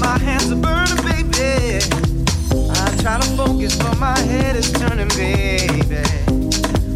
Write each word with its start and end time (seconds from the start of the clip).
my 0.00 0.18
hands 0.18 0.50
are 0.50 0.56
burning, 0.56 0.96
baby. 1.04 1.84
I 2.70 2.96
try 3.02 3.18
to 3.20 3.26
focus, 3.36 3.76
but 3.76 3.98
my 3.98 4.18
head 4.18 4.56
is 4.56 4.70
turning, 4.72 5.08
baby. 5.08 6.02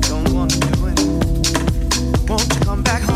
Don't 0.09 0.33
wanna 0.33 0.57
do 0.57 0.87
it. 0.87 2.29
Won't 2.29 2.55
you 2.55 2.61
come 2.61 2.83
back 2.83 3.03
home? 3.03 3.16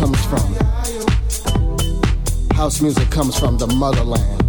Comes 0.00 0.24
from? 0.24 0.54
House 2.56 2.80
music 2.80 3.10
comes 3.10 3.38
from 3.38 3.58
the 3.58 3.66
motherland. 3.66 4.42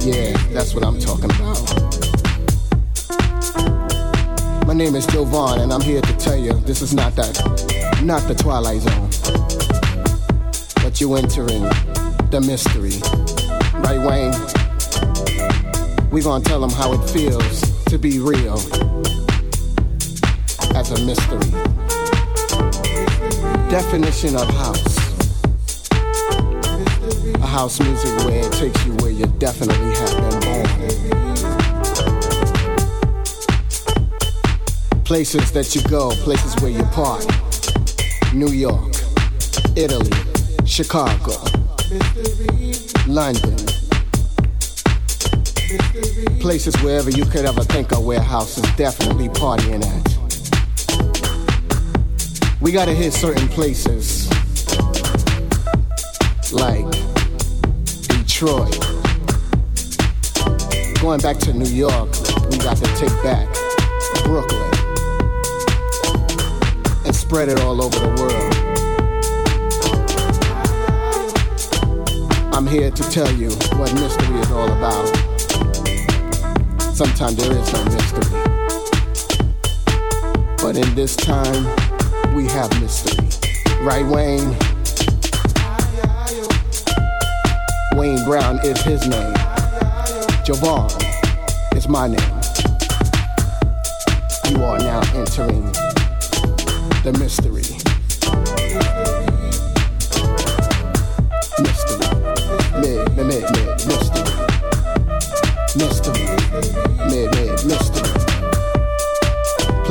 Yeah, 0.00 0.36
that's 0.52 0.74
what 0.74 0.84
I'm 0.84 1.00
talking 1.00 1.24
about. 1.24 1.58
My 4.64 4.74
name 4.74 4.94
is 4.94 5.06
Joe 5.08 5.24
Vaughn, 5.24 5.58
and 5.58 5.72
I'm 5.72 5.80
here 5.80 6.00
to 6.00 6.16
tell 6.18 6.36
you 6.36 6.52
this 6.52 6.82
is 6.82 6.94
not 6.94 7.16
that, 7.16 7.34
not 8.04 8.28
the 8.28 8.34
Twilight 8.36 8.82
Zone. 8.82 9.10
But 10.84 11.00
you're 11.00 11.18
entering 11.18 11.64
the 12.30 12.40
mystery. 12.40 13.00
Right, 13.82 13.98
Wayne? 14.06 14.34
We're 16.12 16.22
gonna 16.22 16.44
tell 16.44 16.60
them 16.60 16.70
how 16.70 16.92
it 16.92 17.04
feels 17.10 17.84
to 17.86 17.98
be 17.98 18.20
real 18.20 18.60
as 20.76 20.92
a 20.92 21.04
mystery. 21.04 21.63
Definition 23.74 24.36
of 24.36 24.48
house. 24.50 24.96
A 27.42 27.44
house 27.44 27.80
music 27.80 28.16
where 28.24 28.46
it 28.46 28.52
takes 28.52 28.86
you 28.86 28.92
where 28.98 29.10
you 29.10 29.26
definitely 29.38 29.92
have 29.96 30.16
been 30.16 30.40
born. 30.46 30.68
Places 35.02 35.50
that 35.50 35.74
you 35.74 35.82
go, 35.90 36.12
places 36.22 36.54
where 36.62 36.70
you 36.70 36.84
party. 36.92 37.26
New 38.32 38.50
York, 38.50 38.94
Italy, 39.74 40.08
Chicago, 40.64 41.34
London. 43.08 43.56
Places 46.38 46.76
wherever 46.80 47.10
you 47.10 47.24
could 47.24 47.44
ever 47.44 47.64
think 47.64 47.90
of 47.90 48.04
where 48.04 48.20
house 48.20 48.56
is 48.56 48.76
definitely 48.76 49.28
partying 49.30 49.84
at. 49.84 50.03
We 52.64 52.72
gotta 52.72 52.94
hit 52.94 53.12
certain 53.12 53.46
places 53.48 54.26
like 56.50 56.90
Detroit. 58.08 58.80
Going 60.98 61.20
back 61.20 61.36
to 61.40 61.52
New 61.52 61.68
York, 61.68 62.08
we 62.50 62.56
got 62.56 62.78
to 62.78 62.86
take 62.96 63.12
back 63.22 63.46
Brooklyn 64.24 64.72
and 67.04 67.14
spread 67.14 67.50
it 67.50 67.60
all 67.60 67.82
over 67.82 67.98
the 67.98 68.08
world. 68.18 68.54
I'm 72.54 72.66
here 72.66 72.90
to 72.90 73.02
tell 73.10 73.30
you 73.30 73.50
what 73.76 73.92
mystery 73.92 74.38
is 74.38 74.50
all 74.50 74.72
about. 74.72 75.06
Sometimes 76.94 77.36
there 77.36 77.52
is 77.58 77.72
no 77.74 77.84
mystery. 77.84 78.24
But 80.62 80.78
in 80.78 80.94
this 80.94 81.14
time, 81.14 81.83
we 82.34 82.46
have 82.46 82.68
mystery. 82.80 83.28
Right, 83.82 84.04
Wayne? 84.04 84.56
Wayne 87.96 88.24
Brown 88.24 88.58
is 88.64 88.80
his 88.82 89.06
name. 89.06 89.34
Javon 90.44 90.90
is 91.76 91.88
my 91.88 92.08
name. 92.08 92.18
You 94.50 94.64
are 94.64 94.78
now 94.78 95.00
entering 95.14 95.70
the 97.04 97.16
mystery. 97.20 97.53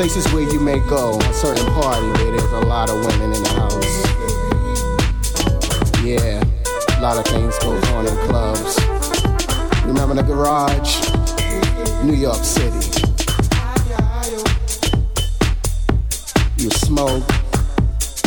Places 0.04 0.34
where 0.34 0.44
you 0.44 0.60
may 0.60 0.80
go, 0.90 1.18
a 1.18 1.34
certain 1.34 1.66
party 1.68 2.06
where 2.06 2.32
there's 2.32 2.52
a 2.52 2.60
lot 2.68 2.90
of 2.90 3.06
women 3.06 3.32
in 3.32 3.42
the 3.42 3.50
house. 3.52 4.04
Yeah, 6.04 6.44
a 6.98 7.02
lot 7.02 7.18
of 7.18 7.24
things 7.24 7.58
goes 7.60 7.82
on 7.92 8.06
in 8.06 8.14
clubs. 8.28 8.78
Remember 9.86 10.14
the 10.14 10.24
garage? 10.24 11.10
New 12.04 12.16
York 12.16 12.44
City. 12.44 12.84
You 16.58 16.70
smoke, 16.70 17.24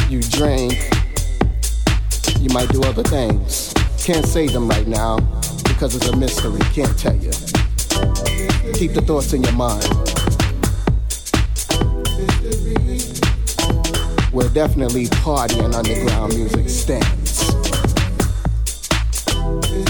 you 0.08 0.22
drink, 0.22 0.72
you 2.40 2.48
might 2.54 2.70
do 2.70 2.82
other 2.84 3.02
things. 3.02 3.74
Can't 4.02 4.24
say 4.24 4.46
them 4.46 4.66
right 4.66 4.88
now 4.88 5.18
because 5.64 5.94
it's 5.94 6.08
a 6.08 6.16
mystery, 6.16 6.58
can't 6.72 6.98
tell 6.98 7.16
you. 7.16 7.32
Keep 8.72 8.94
the 8.94 9.02
thoughts 9.06 9.34
in 9.34 9.42
your 9.42 9.52
mind. 9.52 10.05
Where 14.36 14.50
definitely 14.50 15.06
partying 15.24 15.74
underground 15.74 16.34
music 16.34 16.68
stands. 16.68 17.54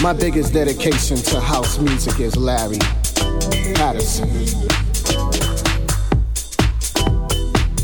My 0.01 0.13
biggest 0.13 0.53
dedication 0.53 1.17
to 1.17 1.41
house 1.41 1.77
music 1.79 2.21
is 2.21 2.37
Larry 2.37 2.79
Patterson. 3.75 4.29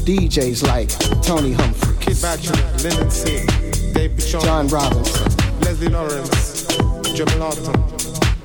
DJs 0.06 0.66
like 0.66 0.88
Tony 1.22 1.52
Humphries, 1.52 1.98
Kid 2.00 2.22
Batchelor, 2.22 2.72
Lyndon 2.82 3.12
C, 3.12 3.46
Dave 3.92 4.12
Pichon, 4.12 4.42
John 4.42 4.68
Robinson, 4.70 5.60
Leslie 5.60 5.90
Lawrence, 5.90 6.66
Jim 7.14 7.28
Lawton, 7.42 7.74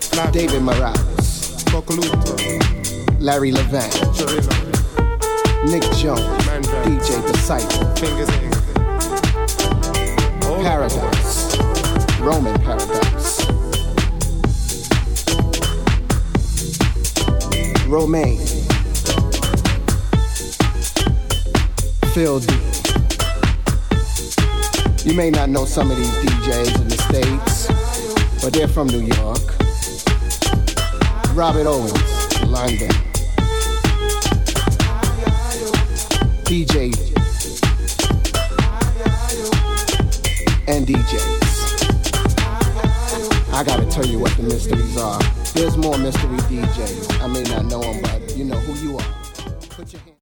Flat, 0.01 0.33
David 0.33 0.63
Morales, 0.63 1.63
Cocaluto, 1.67 3.21
Larry 3.21 3.53
Levan, 3.53 3.95
Nick 5.71 5.85
Jones, 5.93 6.48
DJ 6.69 7.27
Disciple, 7.27 7.87
Fingers. 7.97 8.29
All 10.47 10.63
Paradise, 10.63 11.57
Roman 12.21 12.59
Paradise, 12.61 13.47
Romaine, 17.87 18.47
Phil 22.13 22.41
D. 22.41 22.55
You 25.09 25.15
may 25.15 25.31
not 25.31 25.49
know 25.49 25.65
some 25.65 25.91
of 25.91 25.97
these 25.97 26.11
DJs 26.11 26.81
in 26.83 26.89
the 26.89 26.99
States, 27.09 28.43
but 28.43 28.53
they're 28.53 28.69
from 28.69 28.89
New 28.89 29.01
York. 29.01 29.41
Robert 31.35 31.67
Owens, 31.67 32.43
London. 32.43 33.08
DJ 36.49 36.89
and 40.67 40.87
DJs. 40.87 41.53
I 43.53 43.63
gotta 43.63 43.85
tell 43.91 44.07
you 44.07 44.19
what 44.19 44.35
the 44.39 44.45
mysteries 44.45 44.97
are. 44.97 45.21
There's 45.53 45.77
more 45.77 45.99
mystery 45.99 46.39
DJs. 46.49 47.21
I 47.21 47.27
may 47.27 47.43
not 47.43 47.67
know 47.67 47.83
them, 47.83 48.01
but 48.01 48.35
you 48.35 48.47
know 48.47 48.57
who 48.61 48.89
you 48.89 48.97
are. 48.97 49.28